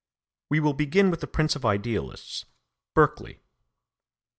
We 0.49 0.59
will 0.59 0.73
begin 0.73 1.11
with 1.11 1.21
the 1.21 1.27
prince 1.27 1.55
of 1.55 1.63
idealists, 1.63 2.45
Berkeley. 2.95 3.43